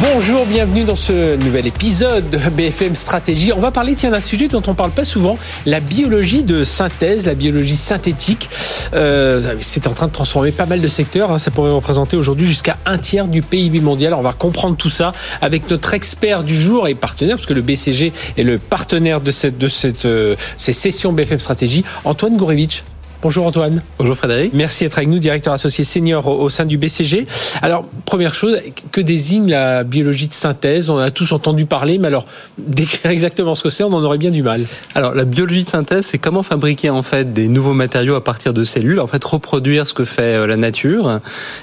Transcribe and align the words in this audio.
Bonjour, 0.00 0.46
bienvenue 0.46 0.84
dans 0.84 0.94
ce 0.94 1.36
nouvel 1.36 1.66
épisode 1.66 2.30
de 2.30 2.38
BFM 2.50 2.94
Stratégie. 2.94 3.52
On 3.52 3.58
va 3.58 3.72
parler 3.72 3.96
tiens 3.96 4.10
d'un 4.10 4.20
sujet 4.20 4.46
dont 4.46 4.62
on 4.68 4.74
parle 4.74 4.92
pas 4.92 5.04
souvent, 5.04 5.38
la 5.66 5.80
biologie 5.80 6.44
de 6.44 6.62
synthèse, 6.62 7.26
la 7.26 7.34
biologie 7.34 7.74
synthétique. 7.74 8.48
Euh, 8.94 9.56
c'est 9.60 9.88
en 9.88 9.92
train 9.94 10.06
de 10.06 10.12
transformer 10.12 10.52
pas 10.52 10.66
mal 10.66 10.80
de 10.80 10.86
secteurs. 10.86 11.32
Hein. 11.32 11.38
Ça 11.38 11.50
pourrait 11.50 11.72
représenter 11.72 12.16
aujourd'hui 12.16 12.46
jusqu'à 12.46 12.76
un 12.86 12.98
tiers 12.98 13.26
du 13.26 13.42
PIB 13.42 13.80
mondial. 13.80 14.14
On 14.14 14.22
va 14.22 14.32
comprendre 14.32 14.76
tout 14.76 14.90
ça 14.90 15.10
avec 15.40 15.68
notre 15.68 15.92
expert 15.94 16.44
du 16.44 16.54
jour 16.54 16.86
et 16.86 16.94
partenaire, 16.94 17.36
parce 17.36 17.46
que 17.46 17.54
le 17.54 17.62
BCG 17.62 18.12
est 18.36 18.42
le 18.44 18.58
partenaire 18.58 19.20
de 19.20 19.32
cette 19.32 19.58
de 19.58 19.66
cette 19.66 20.04
euh, 20.04 20.36
ces 20.58 20.72
sessions 20.72 21.12
BFM 21.12 21.40
Stratégie, 21.40 21.84
Antoine 22.04 22.36
Gourevitch. 22.36 22.84
Bonjour 23.20 23.46
Antoine. 23.46 23.82
Bonjour 23.98 24.16
Frédéric. 24.16 24.52
Merci 24.54 24.84
d'être 24.84 24.96
avec 24.96 25.08
nous, 25.08 25.18
directeur 25.18 25.52
associé 25.52 25.82
senior 25.82 26.28
au, 26.28 26.48
sein 26.50 26.64
du 26.64 26.78
BCG. 26.78 27.26
Alors, 27.62 27.84
première 28.04 28.32
chose, 28.32 28.58
que 28.92 29.00
désigne 29.00 29.50
la 29.50 29.82
biologie 29.82 30.28
de 30.28 30.34
synthèse? 30.34 30.88
On 30.88 30.98
a 30.98 31.10
tous 31.10 31.32
entendu 31.32 31.66
parler, 31.66 31.98
mais 31.98 32.06
alors, 32.06 32.26
décrire 32.58 33.10
exactement 33.10 33.56
ce 33.56 33.64
que 33.64 33.70
c'est, 33.70 33.82
on 33.82 33.92
en 33.92 34.04
aurait 34.04 34.18
bien 34.18 34.30
du 34.30 34.44
mal. 34.44 34.64
Alors, 34.94 35.16
la 35.16 35.24
biologie 35.24 35.64
de 35.64 35.68
synthèse, 35.68 36.06
c'est 36.06 36.18
comment 36.18 36.44
fabriquer 36.44 36.90
en 36.90 37.02
fait 37.02 37.32
des 37.32 37.48
nouveaux 37.48 37.72
matériaux 37.72 38.14
à 38.14 38.22
partir 38.22 38.54
de 38.54 38.62
cellules, 38.62 39.00
en 39.00 39.08
fait 39.08 39.24
reproduire 39.24 39.88
ce 39.88 39.94
que 39.94 40.04
fait 40.04 40.36
euh, 40.36 40.46
la 40.46 40.56
nature. 40.56 41.18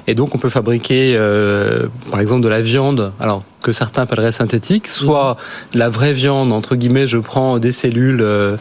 Et 0.08 0.14
donc, 0.14 0.36
on 0.36 0.38
peut 0.38 0.50
fabriquer, 0.50 1.16
euh, 1.18 1.88
par 2.12 2.20
exemple, 2.20 2.42
de 2.42 2.50
la 2.50 2.60
viande. 2.60 3.14
Alors, 3.18 3.44
que 3.66 3.72
certains 3.72 4.04
appelleraient 4.04 4.32
synthétique, 4.32 4.88
soit 4.88 5.38
la 5.74 5.90
vraie 5.90 6.14
viande, 6.14 6.54
entre 6.54 6.76
guillemets, 6.76 7.08
je 7.08 7.18
prends 7.18 7.58
des 7.58 7.72
cellules 7.72 8.22
euh, 8.22 8.58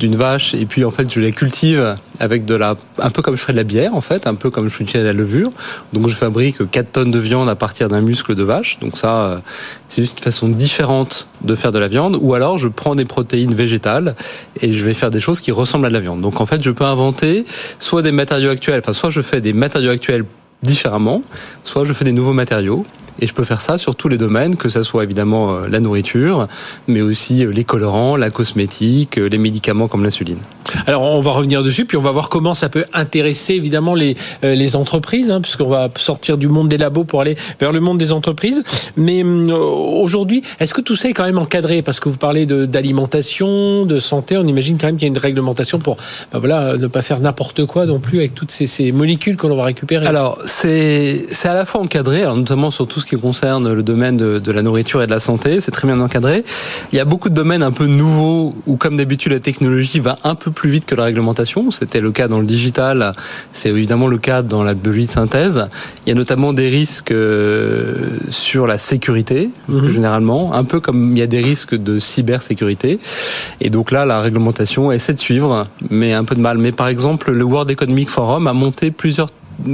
d'une 0.00 0.16
vache 0.16 0.52
et 0.52 0.66
puis 0.66 0.84
en 0.84 0.90
fait 0.90 1.08
je 1.08 1.20
les 1.20 1.30
cultive 1.30 1.94
avec 2.18 2.44
de 2.44 2.56
la, 2.56 2.76
un 2.98 3.10
peu 3.10 3.22
comme 3.22 3.36
je 3.36 3.40
ferais 3.40 3.52
de 3.52 3.58
la 3.58 3.62
bière 3.62 3.94
en 3.94 4.00
fait, 4.00 4.26
un 4.26 4.34
peu 4.34 4.50
comme 4.50 4.68
je 4.68 4.74
ferais 4.74 4.98
de 4.98 5.04
la 5.04 5.12
levure. 5.12 5.50
Donc 5.92 6.08
je 6.08 6.16
fabrique 6.16 6.68
4 6.68 6.90
tonnes 6.90 7.12
de 7.12 7.20
viande 7.20 7.48
à 7.48 7.54
partir 7.54 7.88
d'un 7.88 8.00
muscle 8.00 8.34
de 8.34 8.42
vache. 8.42 8.80
Donc 8.80 8.96
ça, 8.96 9.14
euh, 9.14 9.38
c'est 9.88 10.02
juste 10.02 10.18
une 10.18 10.24
façon 10.24 10.48
différente 10.48 11.28
de 11.42 11.54
faire 11.54 11.70
de 11.70 11.78
la 11.78 11.86
viande. 11.86 12.18
Ou 12.20 12.34
alors 12.34 12.58
je 12.58 12.66
prends 12.66 12.96
des 12.96 13.04
protéines 13.04 13.54
végétales 13.54 14.16
et 14.60 14.72
je 14.72 14.84
vais 14.84 14.94
faire 14.94 15.10
des 15.10 15.20
choses 15.20 15.40
qui 15.40 15.52
ressemblent 15.52 15.86
à 15.86 15.88
de 15.88 15.94
la 15.94 16.00
viande. 16.00 16.20
Donc 16.20 16.40
en 16.40 16.46
fait, 16.46 16.60
je 16.64 16.72
peux 16.72 16.84
inventer 16.84 17.44
soit 17.78 18.02
des 18.02 18.12
matériaux 18.12 18.50
actuels, 18.50 18.80
enfin 18.80 18.92
soit 18.92 19.10
je 19.10 19.22
fais 19.22 19.40
des 19.40 19.52
matériaux 19.52 19.92
actuels 19.92 20.24
différemment, 20.64 21.22
soit 21.62 21.84
je 21.84 21.92
fais 21.92 22.04
des 22.04 22.12
nouveaux 22.12 22.32
matériaux. 22.32 22.84
Et 23.20 23.26
je 23.26 23.34
peux 23.34 23.44
faire 23.44 23.60
ça 23.60 23.78
sur 23.78 23.96
tous 23.96 24.08
les 24.08 24.18
domaines, 24.18 24.56
que 24.56 24.68
ce 24.68 24.82
soit 24.82 25.02
évidemment 25.02 25.50
euh, 25.50 25.68
la 25.68 25.80
nourriture, 25.80 26.46
mais 26.86 27.00
aussi 27.00 27.44
euh, 27.44 27.50
les 27.50 27.64
colorants, 27.64 28.16
la 28.16 28.30
cosmétique, 28.30 29.18
euh, 29.18 29.28
les 29.28 29.38
médicaments 29.38 29.88
comme 29.88 30.04
l'insuline. 30.04 30.38
Alors 30.86 31.02
on 31.02 31.20
va 31.20 31.32
revenir 31.32 31.62
dessus, 31.62 31.86
puis 31.86 31.96
on 31.96 32.02
va 32.02 32.10
voir 32.10 32.28
comment 32.28 32.54
ça 32.54 32.68
peut 32.68 32.84
intéresser 32.92 33.54
évidemment 33.54 33.94
les, 33.94 34.16
les 34.42 34.76
entreprises, 34.76 35.30
hein, 35.30 35.40
puisqu'on 35.40 35.68
va 35.68 35.88
sortir 35.96 36.36
du 36.36 36.46
monde 36.46 36.68
des 36.68 36.76
labos 36.76 37.04
pour 37.04 37.22
aller 37.22 37.36
vers 37.58 37.72
le 37.72 37.80
monde 37.80 37.96
des 37.96 38.12
entreprises. 38.12 38.62
Mais 38.96 39.22
aujourd'hui, 39.22 40.42
est-ce 40.60 40.74
que 40.74 40.82
tout 40.82 40.94
ça 40.94 41.08
est 41.08 41.14
quand 41.14 41.24
même 41.24 41.38
encadré? 41.38 41.80
Parce 41.80 42.00
que 42.00 42.10
vous 42.10 42.18
parlez 42.18 42.44
d'alimentation, 42.44 43.86
de, 43.86 43.98
santé, 43.98 44.36
on 44.36 44.46
imagine 44.46 44.76
quand 44.76 44.88
même 44.88 44.96
qu'il 44.96 45.08
y 45.08 45.10
a 45.10 45.14
une 45.14 45.18
réglementation 45.18 45.78
pour 45.78 45.96
ben 46.32 46.38
voilà, 46.38 46.76
ne 46.76 46.86
pas 46.86 47.00
faire 47.00 47.20
n'importe 47.20 47.64
quoi 47.64 47.86
non 47.86 47.98
plus 47.98 48.18
avec 48.18 48.34
toutes 48.34 48.50
ces, 48.50 48.66
ces 48.66 48.92
molécules 48.92 49.38
que 49.38 49.46
l'on 49.46 49.56
va 49.56 49.64
récupérer. 49.64 50.06
Alors 50.06 50.38
c'est 50.44 51.24
à 51.44 51.54
la 51.54 51.64
fois 51.64 51.80
encadré, 51.80 52.24
alors 52.24 52.36
notamment 52.36 52.70
sur 52.70 52.86
tout 52.86 53.00
ce 53.00 53.06
qui 53.08 53.20
concerne 53.20 53.72
le 53.72 53.82
domaine 53.82 54.16
de, 54.16 54.52
la 54.52 54.62
nourriture 54.62 55.02
et 55.02 55.06
de 55.06 55.10
la 55.10 55.20
santé, 55.20 55.60
c'est 55.60 55.70
très 55.70 55.86
bien 55.86 56.00
encadré. 56.00 56.44
Il 56.92 56.96
y 56.96 57.00
a 57.00 57.04
beaucoup 57.04 57.28
de 57.28 57.34
domaines 57.34 57.62
un 57.62 57.72
peu 57.72 57.86
nouveaux 57.86 58.54
où, 58.66 58.76
comme 58.76 58.96
d'habitude, 58.96 59.32
la 59.32 59.40
technologie 59.40 60.00
va 60.00 60.18
un 60.24 60.34
peu 60.34 60.50
plus 60.50 60.70
vite 60.70 60.84
que 60.84 60.94
la 60.94 61.04
réglementation. 61.04 61.70
C'était 61.70 62.00
le 62.00 62.12
cas 62.12 62.28
dans 62.28 62.40
le 62.40 62.46
digital, 62.46 63.14
c'est 63.52 63.70
évidemment 63.70 64.06
le 64.06 64.18
cas 64.18 64.42
dans 64.42 64.62
la 64.62 64.74
biologie 64.74 65.06
de 65.06 65.10
synthèse. 65.10 65.66
Il 66.04 66.10
y 66.10 66.12
a 66.12 66.14
notamment 66.14 66.52
des 66.52 66.68
risques 66.68 67.12
euh, 67.12 68.08
sur 68.30 68.66
la 68.66 68.78
sécurité, 68.78 69.50
mhm. 69.68 69.88
généralement, 69.90 70.54
un 70.54 70.64
peu 70.64 70.80
comme 70.80 71.12
il 71.12 71.18
y 71.18 71.22
a 71.22 71.26
des 71.26 71.40
risques 71.40 71.74
de 71.74 71.98
cybersécurité. 71.98 72.98
Et 73.60 73.70
donc 73.70 73.90
là, 73.90 74.04
la 74.04 74.20
réglementation 74.20 74.92
essaie 74.92 75.14
de 75.14 75.18
suivre, 75.18 75.66
mais 75.90 76.12
un 76.12 76.24
peu 76.24 76.34
de 76.34 76.40
mal. 76.40 76.58
Mais 76.58 76.72
par 76.72 76.88
exemple, 76.88 77.32
le 77.32 77.44
World 77.44 77.70
Economic 77.70 78.10
Forum 78.10 78.46
a 78.46 78.52
monté 78.52 78.90
plusieurs 78.90 79.28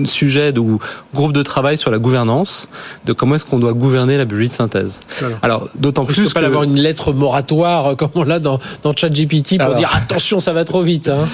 sujet 0.04 0.56
ou 0.58 0.78
groupe 1.14 1.32
de 1.32 1.42
travail 1.42 1.78
sur 1.78 1.90
la 1.90 1.98
gouvernance, 1.98 2.68
de 3.06 3.12
comment 3.12 3.36
est-ce 3.36 3.44
qu'on 3.44 3.58
doit 3.58 3.72
gouverner 3.72 4.16
la 4.16 4.24
biologie 4.24 4.48
de 4.48 4.54
synthèse. 4.54 5.00
Alors, 5.42 5.68
d'autant 5.74 6.04
plus 6.04 6.28
que 6.28 6.32
pas 6.32 6.44
avoir 6.44 6.62
une 6.62 6.76
lettre 6.76 7.12
moratoire 7.12 7.92
euh, 7.92 7.94
comme 7.94 8.10
on 8.14 8.24
l'a 8.24 8.38
dans, 8.38 8.58
dans 8.82 8.94
ChatGPT 8.94 9.58
pour 9.58 9.74
dire 9.74 9.90
attention, 9.94 10.40
ça 10.40 10.52
va 10.52 10.64
trop 10.64 10.82
vite. 10.82 11.08
Hein? 11.08 11.26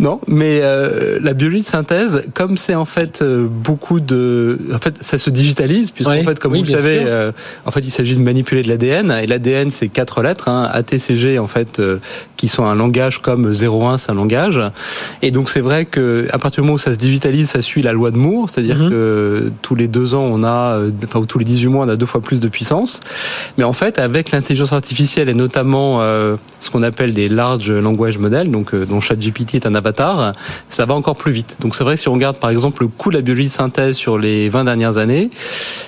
Non, 0.00 0.20
mais 0.26 0.60
euh, 0.62 1.18
la 1.20 1.32
biologie 1.32 1.60
de 1.60 1.66
synthèse, 1.66 2.24
comme 2.34 2.56
c'est 2.56 2.74
en 2.74 2.84
fait 2.84 3.22
euh, 3.22 3.46
beaucoup 3.48 4.00
de, 4.00 4.58
en 4.74 4.78
fait, 4.78 4.96
ça 5.00 5.18
se 5.18 5.30
digitalise 5.30 5.90
puisqu'en 5.90 6.22
fait, 6.22 6.38
comme 6.38 6.54
vous 6.54 6.62
le 6.62 6.68
savez, 6.68 7.30
en 7.64 7.70
fait, 7.70 7.80
il 7.80 7.90
s'agit 7.90 8.16
de 8.16 8.22
manipuler 8.22 8.62
de 8.62 8.68
l'ADN 8.68 9.10
et 9.10 9.26
l'ADN 9.26 9.70
c'est 9.70 9.88
quatre 9.88 10.22
lettres, 10.22 10.48
hein, 10.48 10.68
ATCG 10.72 11.38
en 11.38 11.46
fait, 11.46 11.80
qui 12.36 12.48
sont 12.48 12.64
un 12.64 12.74
langage 12.74 13.20
comme 13.20 13.52
01, 13.52 13.98
c'est 13.98 14.12
un 14.12 14.14
langage. 14.14 14.60
Et 15.22 15.30
donc 15.30 15.50
c'est 15.50 15.60
vrai 15.60 15.84
que 15.84 16.26
à 16.32 16.38
partir 16.38 16.62
du 16.62 16.66
moment 16.66 16.74
où 16.74 16.78
ça 16.78 16.92
se 16.92 16.98
digitalise, 16.98 17.50
ça 17.50 17.62
suit 17.62 17.82
la 17.82 17.92
loi 17.96 18.10
de 18.10 18.16
Moore, 18.16 18.48
c'est-à-dire 18.48 18.78
mhm. 18.78 18.90
que 18.90 19.52
tous 19.62 19.74
les 19.74 19.88
deux 19.88 20.14
ans, 20.14 20.22
on 20.22 20.42
a, 20.42 20.76
euh, 20.76 20.90
enfin, 21.04 21.18
ou 21.18 21.26
tous 21.26 21.38
les 21.38 21.44
18 21.44 21.68
mois, 21.68 21.86
on 21.86 21.88
a 21.88 21.96
deux 21.96 22.06
fois 22.06 22.20
plus 22.20 22.40
de 22.40 22.48
puissance. 22.48 23.00
Mais 23.58 23.64
en 23.64 23.72
fait, 23.72 23.98
avec 23.98 24.30
l'intelligence 24.30 24.72
artificielle 24.72 25.28
et 25.28 25.34
notamment 25.34 25.98
euh, 26.00 26.36
ce 26.60 26.70
qu'on 26.70 26.82
appelle 26.82 27.14
des 27.14 27.28
large 27.28 27.70
language 27.70 28.18
models, 28.18 28.50
donc 28.50 28.74
euh, 28.74 28.86
dont 28.86 29.00
ChatGPT 29.00 29.56
est 29.56 29.66
un 29.66 29.74
avatar, 29.74 30.32
ça 30.68 30.86
va 30.86 30.94
encore 30.94 31.16
plus 31.16 31.32
vite. 31.32 31.58
Donc 31.60 31.74
c'est 31.74 31.84
vrai 31.84 31.96
que 31.96 32.00
si 32.00 32.08
on 32.08 32.14
regarde 32.14 32.36
par 32.36 32.50
exemple 32.50 32.82
le 32.82 32.88
coût 32.88 33.10
de 33.10 33.16
la 33.16 33.22
biologie 33.22 33.46
de 33.46 33.52
synthèse 33.52 33.96
sur 33.96 34.18
les 34.18 34.48
20 34.48 34.64
dernières 34.64 34.98
années, 34.98 35.30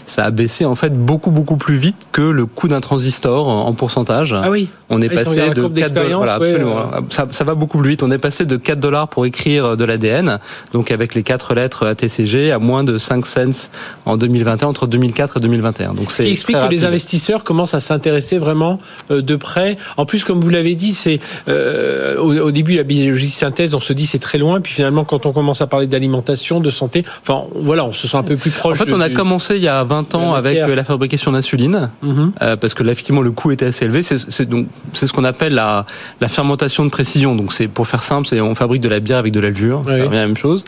ça 0.07 0.25
a 0.25 0.31
baissé 0.31 0.65
en 0.65 0.75
fait 0.75 0.97
beaucoup 0.97 1.31
beaucoup 1.31 1.57
plus 1.57 1.77
vite 1.77 1.97
que 2.13 2.23
le 2.23 2.47
coût 2.47 2.69
d'un 2.69 2.81
transistor 2.81 3.49
en 3.49 3.73
pourcentage. 3.73 4.35
Ah 4.37 4.51
oui. 4.51 4.69
On 4.91 5.03
est 5.03 5.11
ah, 5.13 5.15
passé 5.23 5.51
de 5.51 5.69
4 5.69 5.93
dollars, 5.93 6.19
voilà, 6.19 6.35
absolument. 6.35 6.77
Ça, 7.11 7.27
ça, 7.31 7.45
va 7.45 7.55
beaucoup 7.55 7.79
plus 7.79 7.91
vite. 7.91 8.03
On 8.03 8.11
est 8.11 8.19
passé 8.19 8.47
de 8.47 8.57
4 8.57 8.81
dollars 8.81 9.09
pour 9.09 9.27
écrire 9.27 9.77
de 9.77 9.85
l'ADN, 9.85 10.39
donc 10.73 10.91
avec 10.91 11.15
les 11.15 11.23
quatre 11.23 11.55
lettres 11.55 11.95
TCG 11.99 12.51
à 12.53 12.59
moins 12.59 12.85
de 12.85 12.99
5 12.99 13.27
cents 13.27 13.71
en 14.07 14.17
2021, 14.17 14.69
entre 14.69 14.87
2004 14.87 15.37
et 15.37 15.41
2021. 15.41 15.95
Donc 15.95 16.11
c'est 16.11 16.25
qui 16.25 16.31
explique 16.31 16.57
que 16.57 16.71
les 16.71 16.85
investisseurs 16.85 17.45
commencent 17.45 17.75
à 17.75 17.81
s'intéresser 17.81 18.39
vraiment 18.39 18.79
euh, 19.11 19.23
de 19.23 19.37
près. 19.37 19.77
En 19.97 20.07
plus, 20.07 20.25
comme 20.25 20.41
vous 20.41 20.49
l'avez 20.49 20.75
dit, 20.75 20.93
c'est 20.93 21.21
euh, 21.49 22.17
au, 22.19 22.51
début 22.51 22.77
la 22.77 22.83
biologie 22.83 23.31
synthèse, 23.31 23.75
on 23.75 23.81
se 23.81 23.93
dit 23.93 24.07
c'est 24.07 24.19
très 24.19 24.39
loin, 24.39 24.61
puis 24.61 24.73
finalement 24.73 25.05
quand 25.05 25.27
on 25.27 25.33
commence 25.33 25.61
à 25.61 25.67
parler 25.67 25.87
d'alimentation, 25.87 26.61
de 26.61 26.71
santé, 26.71 27.05
enfin 27.23 27.45
voilà, 27.55 27.85
on 27.85 27.93
se 27.93 28.09
sent 28.09 28.17
un 28.17 28.23
peu 28.23 28.37
plus 28.37 28.51
proche. 28.51 28.81
En 28.81 28.85
fait, 28.85 28.93
on 28.93 29.01
a 29.01 29.11
commencé 29.11 29.57
il 29.57 29.63
y 29.63 29.69
a 29.69 29.85
20 29.85 30.15
ans 30.15 30.35
avec 30.35 30.59
la 30.59 30.85
fabrication 30.85 31.33
d'insuline, 31.33 31.91
mhm. 32.03 32.33
euh, 32.43 32.57
parce 32.57 32.75
que 32.75 32.83
là 32.83 32.93
effectivement 32.93 33.23
le 33.23 33.33
coût 33.33 33.51
était 33.51 33.67
assez 33.67 33.85
élevé. 33.85 34.03
C'est 34.03 34.49
donc 34.49 34.69
c'est 34.93 35.07
ce 35.07 35.13
qu'on 35.13 35.25
appelle 35.25 35.55
la, 35.55 35.87
la 36.21 36.29
fermentation 36.29 36.85
de 36.85 36.91
précision. 36.91 37.35
Donc 37.35 37.53
c'est 37.53 37.69
pour 37.69 37.87
faire 37.87 38.03
simple, 38.03 38.27
c'est 38.27 38.41
on 38.41 38.55
fabrique 38.55 38.83
de 38.83 38.89
la 38.89 39.01
bière 39.01 39.19
avec 39.19 39.33
de 39.33 39.41
la 39.41 39.49
levure, 39.49 39.83
c'est 39.87 40.05
la 40.05 40.09
même 40.09 40.37
chose. 40.37 40.65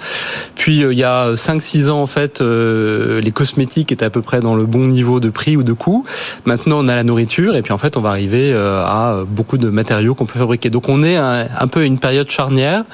Puis 0.57 0.81
il 0.81 0.99
y 0.99 1.05
a 1.05 1.20
5-6 1.35 1.89
ans, 1.89 2.01
en 2.01 2.07
fait, 2.07 2.41
euh, 2.41 3.21
les 3.21 3.33
cosmétiques 3.33 3.93
étaient 3.93 4.05
à 4.05 4.11
peu 4.11 4.23
près 4.23 4.41
dans 4.41 4.55
le 4.55 4.67
bon 4.67 4.87
niveau 4.87 5.21
de 5.21 5.31
prix 5.31 5.57
ou 5.57 5.63
de 5.63 5.73
coût. 5.73 6.05
Maintenant, 6.45 6.79
on 6.81 6.89
a 6.89 6.95
la 6.95 7.05
nourriture 7.05 7.57
et 7.57 7.63
puis 7.63 7.73
en 7.73 7.79
fait, 7.79 7.97
on 7.97 8.01
va 8.01 8.11
arriver 8.11 8.53
euh, 8.53 8.85
à 8.85 9.25
beaucoup 9.27 9.59
de 9.59 9.69
matériaux 9.71 10.15
qu'on 10.15 10.27
peut 10.27 10.39
fabriquer. 10.39 10.71
Donc, 10.71 10.89
on 10.89 11.03
est 11.03 11.17
un, 11.17 11.47
un 11.59 11.67
peu 11.67 11.81
à 11.81 11.85
une 11.85 11.99
période 11.99 12.31
charnière 12.31 12.85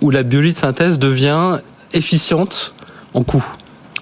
où 0.00 0.10
la 0.10 0.22
biologie 0.22 0.52
de 0.52 0.58
synthèse 0.58 0.98
devient 0.98 1.58
efficiente 1.92 2.74
en 3.14 3.22
coût. 3.22 3.44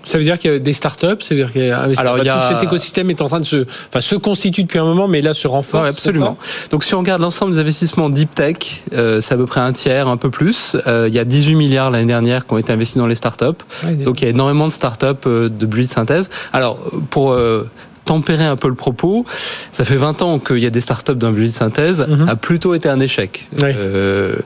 Ça 0.09 0.19
veut 0.19 0.25
dire 0.25 0.39
qu'il 0.39 0.51
y 0.51 0.55
a 0.55 0.59
des 0.59 0.73
startups, 0.73 1.21
ça 1.21 1.35
veut 1.35 1.43
dire 1.43 1.53
qu'il 1.53 1.67
y 1.67 1.71
a 1.71 1.87
Alors, 1.99 2.19
il 2.19 2.25
y 2.25 2.29
a... 2.29 2.41
tout 2.41 2.55
cet 2.55 2.63
écosystème 2.63 3.11
est 3.11 3.21
en 3.21 3.29
train 3.29 3.41
de 3.41 3.45
se, 3.45 3.67
enfin, 3.89 4.01
se 4.01 4.17
constitue 4.17 4.63
depuis 4.63 4.79
un 4.79 4.85
moment, 4.85 5.07
mais 5.07 5.21
là 5.21 5.35
se 5.35 5.47
renforce. 5.47 5.89
absolument. 5.89 6.39
Donc, 6.71 6.85
si 6.85 6.95
on 6.95 7.01
regarde 7.01 7.21
l'ensemble 7.21 7.53
des 7.55 7.61
investissements 7.61 8.09
deep 8.09 8.35
tech, 8.35 8.57
euh, 8.93 9.21
c'est 9.21 9.35
à 9.35 9.37
peu 9.37 9.45
près 9.45 9.61
un 9.61 9.73
tiers, 9.73 10.09
un 10.09 10.17
peu 10.17 10.31
plus. 10.31 10.77
Euh, 10.87 11.09
il 11.09 11.15
y 11.15 11.19
a 11.19 11.25
18 11.25 11.55
milliards 11.57 11.91
l'année 11.91 12.07
dernière 12.07 12.47
qui 12.47 12.55
ont 12.55 12.59
été 12.59 12.73
investis 12.73 12.97
dans 12.97 13.07
les 13.07 13.15
startups. 13.15 13.47
Donc, 14.05 14.21
il 14.21 14.25
y 14.25 14.27
a 14.27 14.31
énormément 14.31 14.67
de 14.67 14.73
startups 14.73 15.07
euh, 15.27 15.49
de 15.49 15.67
bruit 15.67 15.87
de 15.87 15.91
synthèse. 15.91 16.31
Alors, 16.53 16.79
pour 17.11 17.33
euh, 17.33 17.69
tempérer 18.09 18.47
un 18.47 18.57
peu 18.57 18.69
le 18.69 18.75
propos, 18.75 19.27
ça 19.71 19.85
fait 19.85 19.97
20 19.97 20.23
ans 20.23 20.39
qu'il 20.39 20.61
y 20.61 20.67
a 20.67 20.71
des 20.71 20.81
startups 20.81 21.13
le 21.13 21.47
de 21.47 21.49
synthèse, 21.49 22.07
mhm. 22.09 22.17
ça 22.17 22.31
a 22.31 22.37
plutôt 22.37 22.75
été 22.75 22.89
un 22.89 23.01
échec. 23.01 23.47
Euh, 23.63 24.37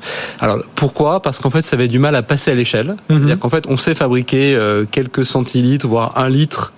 alors 0.41 0.59
pourquoi? 0.75 1.23
Parce 1.23 1.39
qu'en 1.39 1.51
fait, 1.51 1.63
ça 1.63 1.77
avait 1.77 1.87
du 1.87 2.01
mal 2.01 2.17
à 2.17 2.23
passer 2.23 2.51
à 2.51 2.55
l'échelle. 2.55 2.97
Mhm. 3.09 3.19
C'est-à-dire 3.19 3.39
qu'en 3.39 3.49
fait, 3.49 3.67
on 3.69 3.77
sait 3.77 3.95
fabriquer 3.95 4.57
euh, 4.57 4.85
quelques 4.91 5.25
centilitres, 5.25 5.87
voire 5.87 6.19
un 6.19 6.29
litre 6.29 6.73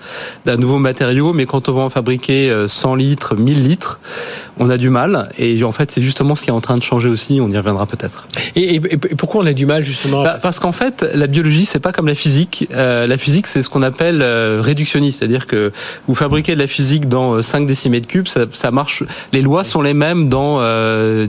d'un 0.45 0.57
nouveau 0.57 0.79
matériau, 0.79 1.33
mais 1.33 1.47
quand 1.47 1.71
on 1.71 1.73
va 1.73 1.83
en 1.83 1.89
fabriquer 1.89 2.53
100 2.69 2.93
euh, 2.93 2.97
litres, 2.99 3.35
1000 3.35 3.65
litres, 3.67 4.01
on 4.59 4.69
a 4.69 4.77
du 4.77 4.91
mal. 4.91 5.31
Et 5.39 5.65
en 5.65 5.73
fait, 5.73 5.91
c'est 5.91 6.03
justement 6.03 6.35
ce 6.35 6.45
qui 6.45 6.51
est 6.51 6.53
en 6.53 6.61
train 6.61 6.77
de 6.77 6.83
changer 6.83 7.09
aussi. 7.09 7.41
On 7.41 7.49
y 7.49 7.57
reviendra 7.57 7.87
peut-être. 7.87 8.29
Et, 8.57 8.79
pourquoi 9.17 9.43
on 9.43 9.47
a 9.47 9.55
du 9.55 9.65
mal 9.65 9.85
justement 9.85 10.23
bah, 10.23 10.39
Parce 10.43 10.61
qu'en 10.61 10.73
fait, 10.73 11.03
la 11.15 11.29
biologie, 11.29 11.65
c'est 11.65 11.81
pas 11.81 11.93
comme 11.93 12.09
la 12.09 12.15
physique. 12.15 12.69
la 12.71 13.17
physique, 13.17 13.47
c'est 13.47 13.63
ce 13.63 13.71
qu'on 13.71 13.83
appelle 13.83 14.23
réductionniste, 14.61 15.21
c'est-à-dire 15.21 15.47
que 15.47 15.73
vous 16.07 16.15
fabriquez 16.15 16.55
de 16.55 16.61
la 16.61 16.67
physique 16.75 17.09
dans 17.09 17.41
5 17.41 17.62
euh, 17.62 17.67
décimètres 17.67 18.06
cubes, 18.09 18.26
ça, 18.53 18.71
marche. 18.71 19.03
Les 19.32 19.41
lois 19.43 19.62
sont 19.65 19.81
les 19.81 19.94
mêmes 19.94 20.29
dans 20.29 20.59
1000 20.59 20.62
euh, 20.65 21.26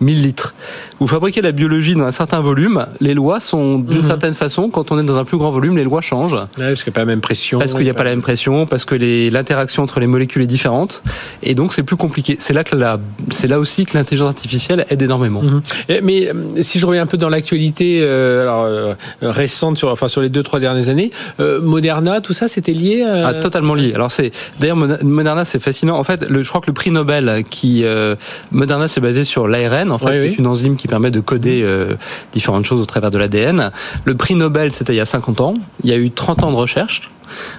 litres. 0.00 0.54
vous 1.00 1.06
fabriquez 1.06 1.42
la 1.42 1.52
biologie 1.52 1.94
dans 1.94 2.04
un 2.04 2.10
certain 2.10 2.40
volume, 2.40 2.86
les 3.00 3.14
lois 3.14 3.40
sont 3.40 3.78
d'une 3.78 3.98
Mhm. 3.98 4.02
certaine 4.04 4.34
façon, 4.34 4.70
quand 4.70 4.90
on 4.92 4.98
est 4.98 5.04
dans 5.04 5.18
un 5.18 5.24
plus 5.24 5.36
grand 5.38 5.50
volume, 5.50 5.76
les 5.76 5.84
lois 5.84 6.00
changent. 6.00 6.34
Ouais, 6.34 6.46
parce 6.58 6.82
qu'il 6.84 6.90
n'y 6.92 6.94
a 6.94 6.98
pas 6.98 7.00
la 7.00 7.06
même 7.06 7.20
pression. 7.20 7.58
Parce 7.58 7.72
qu'il 7.74 7.82
n'y 7.84 7.90
a 7.90 7.94
pas 7.94 8.04
la 8.04 8.10
même 8.10 8.22
pression, 8.22 8.66
parce 8.66 8.84
que 8.84 8.94
l'interaction 9.30 9.82
entre 9.82 10.00
les 10.00 10.06
molécules 10.06 10.42
est 10.42 10.46
différente, 10.46 11.02
et 11.42 11.54
donc 11.54 11.72
c'est 11.72 11.82
plus 11.82 11.96
compliqué. 11.96 12.36
C'est 12.38 12.52
là 12.52 12.64
que 12.64 12.76
la, 12.76 12.98
c'est 13.30 13.48
là 13.48 13.58
aussi 13.58 13.84
que 13.86 13.96
l'intelligence 13.96 14.28
artificielle 14.28 14.86
aide 14.90 15.02
énormément. 15.02 15.42
Mhm. 15.42 15.62
Mais 16.02 16.28
euh, 16.28 16.32
si 16.62 16.78
je 16.78 16.86
reviens 16.86 17.02
un 17.02 17.06
peu 17.06 17.16
dans 17.16 17.28
l'actualité 17.28 18.00
euh, 18.02 18.42
alors, 18.42 18.64
euh, 18.64 18.94
récente, 19.22 19.78
sur, 19.78 19.88
enfin 19.90 20.08
sur 20.08 20.20
les 20.20 20.28
deux 20.28 20.42
trois 20.42 20.60
dernières 20.60 20.88
années, 20.88 21.10
euh, 21.40 21.60
Moderna, 21.60 22.20
tout 22.20 22.32
ça, 22.32 22.48
c'était 22.48 22.72
lié. 22.72 23.02
à- 23.02 23.28
Ah, 23.28 23.34
totalement 23.34 23.74
lié. 23.74 23.92
Alors 23.94 24.10
c'est 24.12 24.30
d'ailleurs 24.68 24.76
Moder- 24.76 25.04
Moderna 25.04 25.44
c'est 25.44 25.58
fascinant. 25.60 25.96
En 25.98 26.04
fait, 26.04 26.28
le, 26.28 26.42
je 26.42 26.48
crois 26.48 26.60
que 26.60 26.66
le 26.66 26.72
prix 26.72 26.90
Nobel 26.90 27.44
qui 27.48 27.84
euh, 27.84 28.16
Moderna 28.52 28.88
c'est 28.88 29.00
basé 29.00 29.24
sur 29.24 29.46
l'ARN 29.48 29.90
en 29.90 29.98
fait, 29.98 30.06
Oui, 30.06 30.12
qui 30.14 30.20
oui. 30.20 30.26
est 30.28 30.38
une 30.38 30.46
enzyme 30.46 30.76
qui 30.76 30.88
permet 30.88 31.10
de 31.10 31.20
coder 31.20 31.62
euh, 31.62 31.94
différentes 32.32 32.64
choses 32.64 32.80
au 32.80 32.86
travers 32.86 33.10
de 33.10 33.18
l'ADN. 33.18 33.70
Le 34.04 34.14
prix 34.14 34.34
Nobel 34.34 34.70
c'était 34.72 34.92
il 34.92 34.96
y 34.96 35.00
a 35.00 35.06
50 35.06 35.40
ans. 35.40 35.54
Il 35.84 35.90
y 35.90 35.92
a 35.92 35.96
eu 35.96 36.10
30 36.10 36.42
ans 36.44 36.50
de 36.50 36.56
recherche. 36.56 37.10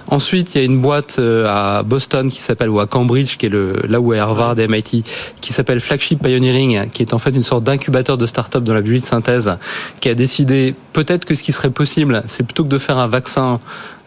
Ensuite, 0.08 0.54
il 0.54 0.58
y 0.58 0.60
a 0.62 0.64
une 0.64 0.80
boîte 0.80 1.16
euh, 1.18 1.46
à 1.48 1.82
Boston 1.82 2.30
qui 2.30 2.40
s'appelle 2.40 2.68
ou 2.68 2.80
à 2.80 2.86
Cambridge, 2.86 3.36
qui 3.36 3.46
est 3.46 3.50
le 3.50 3.74
là 3.88 4.00
où 4.00 4.12
est 4.14 4.18
Harvard 4.18 4.58
et 4.58 4.68
MIT, 4.68 5.04
qui 5.40 5.52
s'appelle 5.52 5.80
Flagship 5.80 6.22
Pioneering, 6.22 6.88
qui 6.90 7.02
est 7.02 7.14
en 7.14 7.18
fait 7.18 7.30
une 7.30 7.42
sorte 7.42 7.64
d'incubateur 7.64 8.18
de 8.18 8.26
start-up 8.26 8.64
dans 8.64 8.74
la 8.74 8.80
biologie 8.80 9.02
de 9.02 9.06
synthèse, 9.06 9.50
qui 10.00 10.08
a 10.08 10.14
décidé 10.14 10.74
peut-être 10.92 11.24
que 11.24 11.34
ce 11.34 11.42
qui 11.42 11.52
serait 11.52 11.70
possible, 11.70 12.22
c'est 12.28 12.42
plutôt 12.42 12.64
que 12.64 12.68
de 12.68 12.78
faire 12.78 12.98
un 12.98 13.06
vaccin 13.06 13.60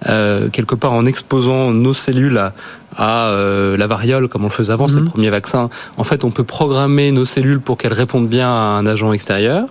euh, 0.10 0.50
quelque 0.50 0.76
part 0.76 0.92
en 0.92 1.06
exposant 1.06 1.72
nos 1.72 1.94
cellules 1.94 2.38
à, 2.38 2.54
à, 2.98 3.28
euh, 3.28 3.78
la 3.78 3.88
variole 3.88 4.28
comme 4.28 4.42
on 4.42 4.48
le 4.48 4.52
faisait 4.52 4.74
avant, 4.74 4.90
c'est 4.90 4.96
Mhm. 4.98 5.06
le 5.06 5.10
premier 5.10 5.30
vaccin. 5.30 5.70
En 5.96 6.04
fait, 6.04 6.26
on 6.26 6.32
peut 6.32 6.44
programmer 6.44 7.12
nos 7.14 7.26
cellules 7.26 7.62
pour 7.62 7.78
qu'elles 7.78 7.94
répondent 7.94 8.28
bien 8.28 8.50
à 8.50 8.78
un 8.80 8.86
agent 8.86 9.14
extérieur. 9.14 9.68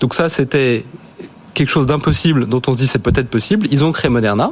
Donc 0.00 0.14
ça, 0.14 0.28
c'était 0.28 0.84
quelque 1.54 1.68
chose 1.70 1.86
d'impossible 1.86 2.46
dont 2.48 2.60
on 2.66 2.72
se 2.72 2.78
dit 2.78 2.86
c'est 2.88 2.98
peut-être 2.98 3.28
possible. 3.28 3.68
Ils 3.70 3.84
ont 3.84 3.92
créé 3.92 4.10
Moderna. 4.10 4.50